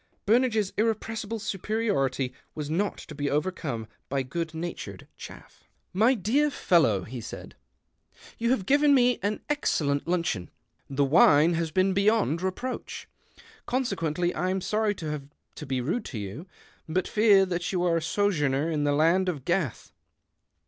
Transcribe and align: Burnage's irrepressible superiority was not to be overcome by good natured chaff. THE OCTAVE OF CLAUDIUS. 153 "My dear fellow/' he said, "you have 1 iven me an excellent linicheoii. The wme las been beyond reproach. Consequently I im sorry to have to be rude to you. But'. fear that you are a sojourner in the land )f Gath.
Burnage's 0.25 0.73
irrepressible 0.79 1.37
superiority 1.37 2.33
was 2.55 2.71
not 2.71 2.97
to 2.97 3.13
be 3.13 3.29
overcome 3.29 3.87
by 4.09 4.23
good 4.23 4.51
natured 4.55 5.07
chaff. 5.15 5.63
THE 5.93 6.01
OCTAVE 6.03 6.47
OF 6.47 6.67
CLAUDIUS. 6.67 6.71
153 6.71 6.79
"My 6.81 6.89
dear 6.89 6.97
fellow/' 6.97 7.07
he 7.07 7.21
said, 7.21 7.55
"you 8.39 8.49
have 8.49 8.65
1 8.67 8.67
iven 8.73 8.95
me 8.95 9.19
an 9.21 9.41
excellent 9.47 10.05
linicheoii. 10.05 10.49
The 10.89 11.05
wme 11.05 11.55
las 11.59 11.69
been 11.69 11.93
beyond 11.93 12.41
reproach. 12.41 13.07
Consequently 13.67 14.33
I 14.33 14.49
im 14.49 14.61
sorry 14.61 14.95
to 14.95 15.11
have 15.11 15.27
to 15.53 15.67
be 15.67 15.81
rude 15.81 16.05
to 16.05 16.17
you. 16.17 16.47
But'. 16.89 17.07
fear 17.07 17.45
that 17.45 17.71
you 17.71 17.83
are 17.83 17.97
a 17.97 18.01
sojourner 18.01 18.71
in 18.71 18.85
the 18.85 18.93
land 18.93 19.29
)f 19.29 19.45
Gath. 19.45 19.91